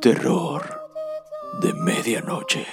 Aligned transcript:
Terror 0.00 0.64
de 1.60 1.74
medianoche. 1.74 2.66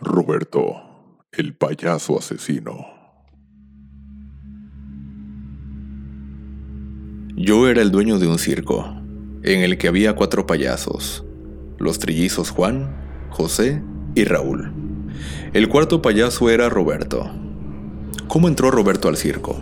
Roberto, 0.00 1.18
el 1.32 1.54
payaso 1.54 2.18
asesino. 2.18 2.86
Yo 7.36 7.68
era 7.68 7.82
el 7.82 7.90
dueño 7.90 8.18
de 8.18 8.26
un 8.26 8.38
circo, 8.38 8.86
en 9.42 9.60
el 9.62 9.76
que 9.76 9.88
había 9.88 10.14
cuatro 10.14 10.46
payasos, 10.46 11.26
los 11.78 11.98
trillizos 11.98 12.50
Juan, 12.50 13.28
José 13.30 13.82
y 14.14 14.24
Raúl. 14.24 14.72
El 15.52 15.68
cuarto 15.68 16.00
payaso 16.00 16.48
era 16.48 16.68
Roberto. 16.68 17.28
¿Cómo 18.28 18.46
entró 18.46 18.70
Roberto 18.70 19.08
al 19.08 19.16
circo? 19.16 19.60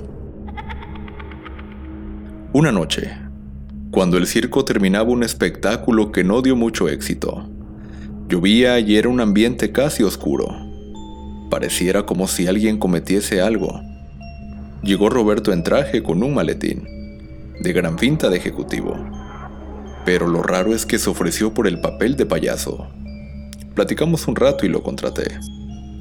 Una 2.53 2.71
noche, 2.73 3.17
cuando 3.91 4.19
el 4.19 4.27
circo 4.27 4.67
terminaba 4.67 5.09
un 5.09 5.23
espectáculo 5.23 6.13
que 6.13 6.25
no 6.25 6.43
dio 6.43 6.57
mucho 6.57 6.91
éxito. 6.91 7.49
Llovía 8.29 8.79
y 8.81 8.99
era 8.99 9.09
un 9.09 9.19
ambiente 9.19 9.73
casi 9.73 10.03
oscuro. 10.03 10.55
Pareciera 11.49 12.05
como 12.05 12.29
si 12.29 12.47
alguien 12.49 12.77
cometiese 12.77 13.41
algo. 13.41 13.81
Llegó 14.83 15.09
Roberto 15.09 15.55
en 15.55 15.63
traje 15.63 16.03
con 16.03 16.23
un 16.23 16.35
maletín, 16.35 16.85
de 17.63 17.73
gran 17.73 17.97
pinta 17.97 18.29
de 18.29 18.37
ejecutivo. 18.37 18.95
Pero 20.05 20.29
lo 20.29 20.43
raro 20.43 20.75
es 20.75 20.85
que 20.85 20.99
se 20.99 21.09
ofreció 21.09 21.55
por 21.55 21.67
el 21.67 21.81
papel 21.81 22.15
de 22.15 22.27
payaso. 22.27 22.89
Platicamos 23.75 24.29
un 24.29 24.37
rato 24.37 24.67
y 24.67 24.69
lo 24.69 24.83
contraté. 24.83 25.39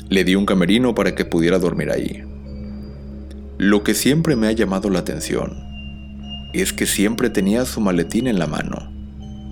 Le 0.10 0.24
di 0.24 0.36
un 0.36 0.46
camerino 0.46 0.96
para 0.96 1.16
que 1.16 1.26
pudiera 1.26 1.60
dormir 1.60 1.92
ahí. 1.92 2.24
Lo 3.58 3.84
que 3.84 3.94
siempre 3.94 4.36
me 4.36 4.48
ha 4.48 4.52
llamado 4.52 4.90
la 4.90 5.00
atención 5.00 5.68
es 6.54 6.72
que 6.72 6.86
siempre 6.86 7.30
tenía 7.30 7.66
su 7.66 7.82
maletín 7.82 8.28
en 8.28 8.40
la 8.40 8.48
mano 8.48 8.92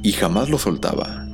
y 0.01 0.13
jamás 0.13 0.49
lo 0.49 0.57
soltaba. 0.57 1.27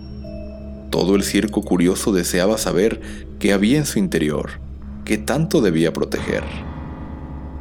Todo 0.89 1.15
el 1.15 1.23
circo 1.23 1.61
curioso 1.61 2.11
deseaba 2.11 2.57
saber 2.57 2.99
qué 3.39 3.53
había 3.53 3.77
en 3.77 3.85
su 3.85 3.99
interior, 3.99 4.59
qué 5.05 5.17
tanto 5.17 5.61
debía 5.61 5.93
proteger. 5.93 6.43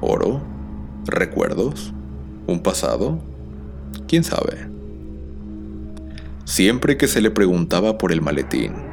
¿Oro? 0.00 0.40
¿Recuerdos? 1.06 1.92
¿Un 2.46 2.60
pasado? 2.60 3.20
¿Quién 4.08 4.24
sabe? 4.24 4.68
Siempre 6.44 6.96
que 6.96 7.06
se 7.06 7.20
le 7.20 7.30
preguntaba 7.30 7.98
por 7.98 8.12
el 8.12 8.22
maletín, 8.22 8.89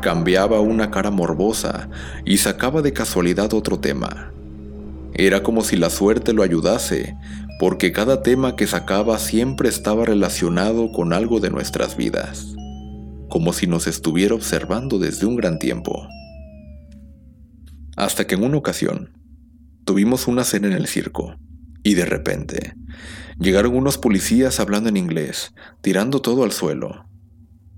cambiaba 0.00 0.60
una 0.60 0.90
cara 0.90 1.10
morbosa 1.10 1.88
y 2.24 2.38
sacaba 2.38 2.82
de 2.82 2.92
casualidad 2.92 3.52
otro 3.54 3.78
tema. 3.78 4.32
Era 5.14 5.42
como 5.42 5.62
si 5.62 5.76
la 5.76 5.90
suerte 5.90 6.32
lo 6.32 6.42
ayudase 6.42 7.16
porque 7.58 7.92
cada 7.92 8.22
tema 8.22 8.56
que 8.56 8.66
sacaba 8.66 9.18
siempre 9.18 9.68
estaba 9.68 10.06
relacionado 10.06 10.92
con 10.92 11.12
algo 11.12 11.40
de 11.40 11.50
nuestras 11.50 11.96
vidas, 11.96 12.54
como 13.28 13.52
si 13.52 13.66
nos 13.66 13.86
estuviera 13.86 14.34
observando 14.34 14.98
desde 14.98 15.26
un 15.26 15.36
gran 15.36 15.58
tiempo. 15.58 16.08
Hasta 17.96 18.26
que 18.26 18.34
en 18.34 18.44
una 18.44 18.56
ocasión 18.56 19.10
tuvimos 19.84 20.26
una 20.26 20.44
cena 20.44 20.68
en 20.68 20.72
el 20.72 20.86
circo, 20.86 21.34
y 21.82 21.94
de 21.94 22.06
repente 22.06 22.74
llegaron 23.38 23.76
unos 23.76 23.98
policías 23.98 24.58
hablando 24.58 24.88
en 24.88 24.96
inglés, 24.96 25.52
tirando 25.82 26.22
todo 26.22 26.44
al 26.44 26.52
suelo. 26.52 27.09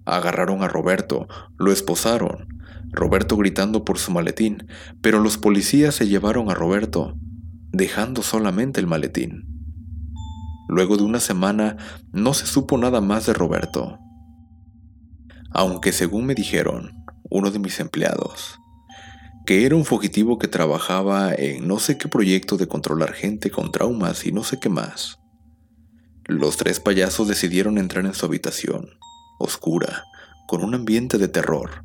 Agarraron 0.04 0.62
a 0.62 0.68
Roberto, 0.68 1.28
lo 1.58 1.72
esposaron, 1.72 2.48
Roberto 2.92 3.36
gritando 3.36 3.84
por 3.84 3.98
su 3.98 4.12
maletín, 4.12 4.66
pero 5.00 5.18
los 5.18 5.38
policías 5.38 5.94
se 5.94 6.08
llevaron 6.08 6.50
a 6.50 6.54
Roberto, 6.54 7.16
dejando 7.70 8.22
solamente 8.22 8.80
el 8.80 8.86
maletín. 8.86 9.46
Luego 10.68 10.96
de 10.96 11.04
una 11.04 11.20
semana 11.20 11.76
no 12.12 12.34
se 12.34 12.46
supo 12.46 12.78
nada 12.78 13.00
más 13.00 13.26
de 13.26 13.32
Roberto. 13.32 13.98
Aunque 15.50 15.92
según 15.92 16.26
me 16.26 16.34
dijeron, 16.34 17.04
uno 17.30 17.50
de 17.50 17.58
mis 17.58 17.80
empleados, 17.80 18.58
que 19.46 19.64
era 19.66 19.74
un 19.74 19.84
fugitivo 19.84 20.38
que 20.38 20.48
trabajaba 20.48 21.32
en 21.34 21.66
no 21.66 21.78
sé 21.78 21.98
qué 21.98 22.08
proyecto 22.08 22.56
de 22.56 22.68
controlar 22.68 23.12
gente 23.12 23.50
con 23.50 23.72
traumas 23.72 24.26
y 24.26 24.32
no 24.32 24.44
sé 24.44 24.58
qué 24.60 24.68
más. 24.68 25.18
Los 26.24 26.56
tres 26.56 26.78
payasos 26.78 27.26
decidieron 27.26 27.78
entrar 27.78 28.06
en 28.06 28.14
su 28.14 28.26
habitación, 28.26 28.90
oscura, 29.42 30.04
con 30.46 30.64
un 30.64 30.74
ambiente 30.74 31.18
de 31.18 31.28
terror, 31.28 31.84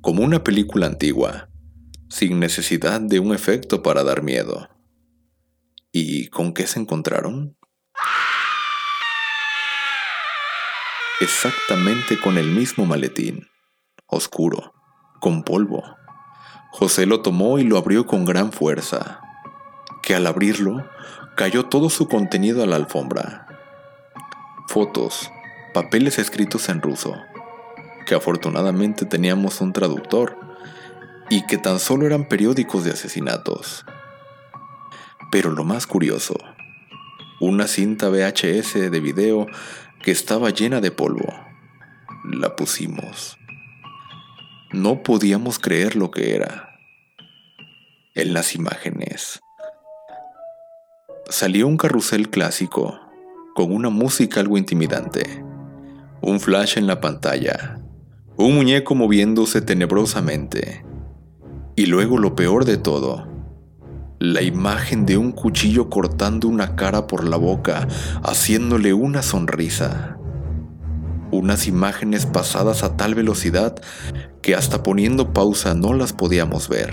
como 0.00 0.22
una 0.22 0.44
película 0.44 0.86
antigua, 0.86 1.48
sin 2.08 2.40
necesidad 2.40 3.00
de 3.00 3.20
un 3.20 3.34
efecto 3.34 3.82
para 3.82 4.04
dar 4.04 4.22
miedo. 4.22 4.68
¿Y 5.92 6.28
con 6.28 6.52
qué 6.52 6.66
se 6.66 6.80
encontraron? 6.80 7.56
exactamente 11.20 12.18
con 12.18 12.38
el 12.38 12.50
mismo 12.50 12.86
maletín, 12.86 13.46
oscuro, 14.06 14.72
con 15.20 15.42
polvo. 15.42 15.84
José 16.72 17.04
lo 17.04 17.20
tomó 17.20 17.58
y 17.58 17.64
lo 17.64 17.76
abrió 17.76 18.06
con 18.06 18.24
gran 18.24 18.52
fuerza, 18.52 19.20
que 20.02 20.14
al 20.14 20.26
abrirlo 20.26 20.88
cayó 21.36 21.66
todo 21.66 21.90
su 21.90 22.08
contenido 22.08 22.62
a 22.62 22.66
la 22.66 22.76
alfombra. 22.76 23.46
Fotos, 24.68 25.30
papeles 25.72 26.18
escritos 26.18 26.68
en 26.68 26.80
ruso, 26.80 27.16
que 28.06 28.14
afortunadamente 28.14 29.06
teníamos 29.06 29.60
un 29.60 29.72
traductor, 29.72 30.36
y 31.30 31.46
que 31.46 31.58
tan 31.58 31.78
solo 31.78 32.06
eran 32.06 32.28
periódicos 32.28 32.84
de 32.84 32.90
asesinatos. 32.90 33.86
Pero 35.30 35.50
lo 35.50 35.64
más 35.64 35.86
curioso, 35.86 36.34
una 37.40 37.68
cinta 37.68 38.08
VHS 38.08 38.90
de 38.90 39.00
video 39.00 39.46
que 40.02 40.10
estaba 40.10 40.50
llena 40.50 40.80
de 40.80 40.90
polvo. 40.90 41.32
La 42.24 42.56
pusimos. 42.56 43.38
No 44.72 45.02
podíamos 45.02 45.58
creer 45.58 45.96
lo 45.96 46.10
que 46.10 46.34
era. 46.34 46.78
En 48.14 48.34
las 48.34 48.54
imágenes 48.54 49.40
salió 51.28 51.68
un 51.68 51.76
carrusel 51.76 52.28
clásico 52.28 53.00
con 53.54 53.72
una 53.72 53.88
música 53.88 54.40
algo 54.40 54.58
intimidante, 54.58 55.44
un 56.22 56.40
flash 56.40 56.76
en 56.76 56.86
la 56.86 57.00
pantalla, 57.00 57.80
un 58.36 58.54
muñeco 58.54 58.94
moviéndose 58.94 59.60
tenebrosamente 59.60 60.84
y 61.76 61.86
luego 61.86 62.18
lo 62.18 62.36
peor 62.36 62.66
de 62.66 62.76
todo, 62.76 63.26
la 64.18 64.42
imagen 64.42 65.06
de 65.06 65.16
un 65.16 65.32
cuchillo 65.32 65.88
cortando 65.88 66.46
una 66.46 66.76
cara 66.76 67.06
por 67.06 67.26
la 67.26 67.38
boca, 67.38 67.88
haciéndole 68.22 68.92
una 68.92 69.22
sonrisa. 69.22 70.18
Unas 71.30 71.66
imágenes 71.66 72.26
pasadas 72.26 72.82
a 72.82 72.98
tal 72.98 73.14
velocidad 73.14 73.76
que 74.42 74.54
hasta 74.54 74.82
poniendo 74.82 75.32
pausa 75.32 75.74
no 75.74 75.94
las 75.94 76.12
podíamos 76.12 76.68
ver. 76.68 76.92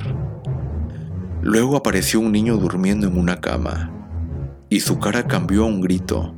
Luego 1.41 1.75
apareció 1.75 2.21
un 2.21 2.31
niño 2.31 2.55
durmiendo 2.55 3.07
en 3.07 3.17
una 3.17 3.41
cama 3.41 3.91
y 4.69 4.79
su 4.79 4.99
cara 4.99 5.27
cambió 5.27 5.63
a 5.63 5.67
un 5.67 5.81
grito. 5.81 6.37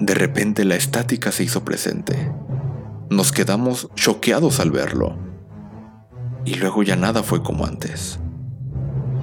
De 0.00 0.14
repente 0.14 0.64
la 0.64 0.76
estática 0.76 1.30
se 1.30 1.44
hizo 1.44 1.62
presente. 1.62 2.32
Nos 3.10 3.32
quedamos 3.32 3.90
choqueados 3.96 4.58
al 4.58 4.70
verlo. 4.70 5.18
Y 6.46 6.54
luego 6.54 6.82
ya 6.82 6.96
nada 6.96 7.22
fue 7.22 7.42
como 7.42 7.66
antes. 7.66 8.18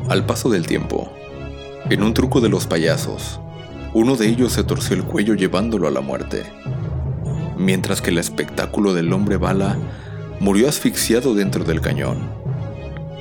Al 0.08 0.28
paso 0.28 0.52
del 0.52 0.68
tiempo, 0.68 1.12
en 1.90 2.04
un 2.04 2.14
truco 2.14 2.42
de 2.42 2.50
los 2.50 2.68
payasos, 2.68 3.40
uno 3.96 4.18
de 4.18 4.28
ellos 4.28 4.54
se 4.54 4.64
torció 4.64 4.96
el 4.96 5.04
cuello 5.04 5.34
llevándolo 5.34 5.88
a 5.88 5.92
la 5.92 6.02
muerte, 6.02 6.44
mientras 7.58 8.00
que 8.00 8.12
el 8.12 8.20
espectáculo 8.20 8.94
del 8.94 9.12
hombre 9.14 9.38
bala 9.38 9.76
murió 10.40 10.70
asfixiado 10.70 11.34
dentro 11.34 11.64
del 11.64 11.82
cañón. 11.82 12.20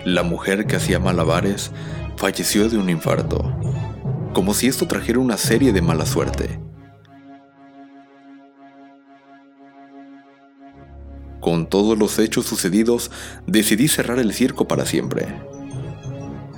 La 0.04 0.22
mujer 0.22 0.66
que 0.66 0.76
hacía 0.76 0.98
malabares 0.98 1.70
falleció 2.18 2.68
de 2.68 2.76
un 2.76 2.90
infarto, 2.90 3.50
como 4.34 4.52
si 4.52 4.66
esto 4.66 4.86
trajera 4.86 5.20
una 5.20 5.38
serie 5.38 5.72
de 5.72 5.80
mala 5.80 6.04
suerte. 6.04 6.65
Con 11.46 11.66
todos 11.66 11.96
los 11.96 12.18
hechos 12.18 12.44
sucedidos, 12.44 13.12
decidí 13.46 13.86
cerrar 13.86 14.18
el 14.18 14.32
circo 14.32 14.66
para 14.66 14.84
siempre. 14.84 15.28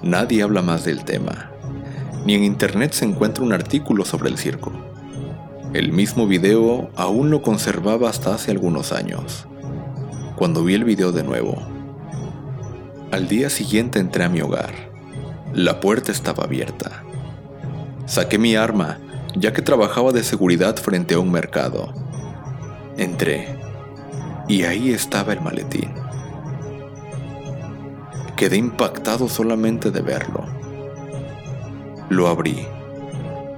Nadie 0.02 0.42
habla 0.42 0.62
más 0.62 0.86
del 0.86 1.04
tema. 1.04 1.50
Ni 2.24 2.32
en 2.32 2.42
internet 2.42 2.94
se 2.94 3.04
encuentra 3.04 3.44
un 3.44 3.52
artículo 3.52 4.06
sobre 4.06 4.30
el 4.30 4.38
circo. 4.38 4.72
El 5.74 5.92
mismo 5.92 6.26
video 6.26 6.90
aún 6.96 7.28
lo 7.28 7.42
conservaba 7.42 8.08
hasta 8.08 8.34
hace 8.34 8.50
algunos 8.50 8.92
años. 8.92 9.46
Cuando 10.36 10.64
vi 10.64 10.72
el 10.72 10.84
video 10.84 11.12
de 11.12 11.22
nuevo, 11.22 11.58
al 13.10 13.28
día 13.28 13.50
siguiente 13.50 13.98
entré 13.98 14.24
a 14.24 14.30
mi 14.30 14.40
hogar. 14.40 14.72
La 15.52 15.80
puerta 15.80 16.12
estaba 16.12 16.44
abierta. 16.44 17.04
Saqué 18.06 18.38
mi 18.38 18.56
arma, 18.56 18.98
ya 19.36 19.52
que 19.52 19.60
trabajaba 19.60 20.12
de 20.12 20.24
seguridad 20.24 20.76
frente 20.76 21.12
a 21.12 21.18
un 21.18 21.30
mercado. 21.30 21.92
Entré, 22.96 23.67
y 24.48 24.64
ahí 24.64 24.92
estaba 24.92 25.32
el 25.34 25.40
maletín. 25.40 25.92
Quedé 28.36 28.56
impactado 28.56 29.28
solamente 29.28 29.90
de 29.90 30.00
verlo. 30.00 30.46
Lo 32.08 32.28
abrí 32.28 32.66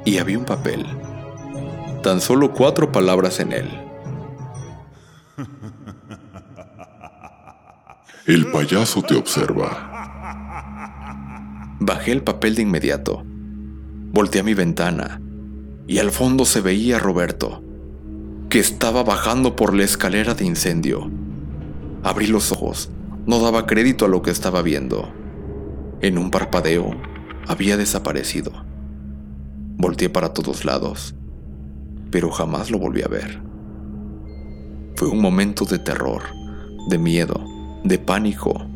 y 0.04 0.18
había 0.18 0.38
un 0.38 0.44
papel. 0.44 0.84
Tan 2.02 2.20
solo 2.20 2.52
cuatro 2.52 2.90
palabras 2.90 3.40
en 3.40 3.52
él. 3.52 3.68
El 8.26 8.50
payaso 8.50 9.02
te 9.02 9.16
observa. 9.16 9.88
Bajé 11.80 12.12
el 12.12 12.22
papel 12.22 12.54
de 12.54 12.62
inmediato. 12.62 13.24
Volteé 13.24 14.42
a 14.42 14.44
mi 14.44 14.54
ventana 14.54 15.20
y 15.86 15.98
al 15.98 16.10
fondo 16.10 16.44
se 16.44 16.60
veía 16.60 16.96
a 16.96 16.98
Roberto, 17.00 17.62
que 18.50 18.58
estaba 18.58 19.04
bajando 19.04 19.54
por 19.54 19.74
la 19.74 19.84
escalera 19.84 20.34
de 20.34 20.44
incendio. 20.44 21.08
Abrí 22.02 22.26
los 22.26 22.50
ojos, 22.50 22.90
no 23.24 23.38
daba 23.38 23.64
crédito 23.64 24.06
a 24.06 24.08
lo 24.08 24.22
que 24.22 24.32
estaba 24.32 24.60
viendo. 24.60 25.08
En 26.00 26.18
un 26.18 26.32
parpadeo, 26.32 26.96
había 27.46 27.76
desaparecido. 27.76 28.50
Volteé 29.76 30.10
para 30.10 30.34
todos 30.34 30.64
lados, 30.64 31.14
pero 32.10 32.32
jamás 32.32 32.72
lo 32.72 32.80
volví 32.80 33.02
a 33.02 33.08
ver. 33.08 33.40
Fue 34.96 35.06
un 35.06 35.20
momento 35.20 35.64
de 35.64 35.78
terror, 35.78 36.22
de 36.88 36.98
miedo, 36.98 37.44
de 37.84 38.00
pánico, 38.00 38.66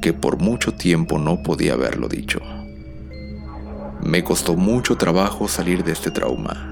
que 0.00 0.12
por 0.12 0.38
mucho 0.40 0.72
tiempo 0.72 1.18
no 1.18 1.42
podía 1.42 1.72
haberlo 1.72 2.06
dicho. 2.06 2.38
Me 4.00 4.22
costó 4.22 4.54
mucho 4.54 4.96
trabajo 4.96 5.48
salir 5.48 5.82
de 5.82 5.90
este 5.90 6.12
trauma. 6.12 6.71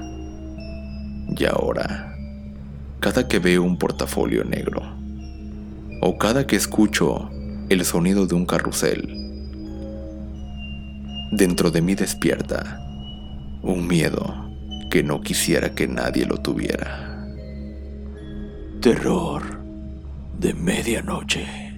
Y 1.36 1.44
ahora, 1.44 2.16
cada 3.00 3.28
que 3.28 3.38
veo 3.38 3.62
un 3.62 3.78
portafolio 3.78 4.44
negro, 4.44 4.82
o 6.02 6.18
cada 6.18 6.46
que 6.46 6.56
escucho 6.56 7.30
el 7.68 7.84
sonido 7.84 8.26
de 8.26 8.34
un 8.34 8.46
carrusel, 8.46 9.16
dentro 11.32 11.70
de 11.70 11.82
mí 11.82 11.94
despierta 11.94 12.80
un 13.62 13.86
miedo 13.86 14.50
que 14.90 15.02
no 15.02 15.20
quisiera 15.20 15.74
que 15.74 15.86
nadie 15.86 16.26
lo 16.26 16.38
tuviera. 16.38 17.26
Terror 18.80 19.60
de 20.38 20.54
medianoche. 20.54 21.69